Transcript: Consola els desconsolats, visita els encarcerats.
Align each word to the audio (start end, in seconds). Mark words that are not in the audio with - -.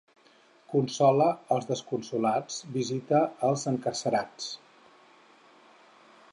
Consola 0.73 1.27
els 1.55 1.67
desconsolats, 1.73 2.57
visita 2.79 3.21
els 3.51 3.67
encarcerats. 3.75 4.51